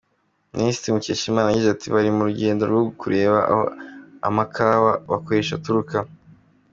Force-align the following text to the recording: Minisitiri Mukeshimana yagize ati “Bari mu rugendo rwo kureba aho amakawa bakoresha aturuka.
Minisitiri 0.55 0.91
Mukeshimana 0.95 1.47
yagize 1.49 1.69
ati 1.71 1.87
“Bari 1.93 2.09
mu 2.15 2.21
rugendo 2.29 2.63
rwo 2.71 2.83
kureba 2.99 3.37
aho 3.51 3.63
amakawa 4.27 4.91
bakoresha 5.11 5.51
aturuka. 5.55 5.97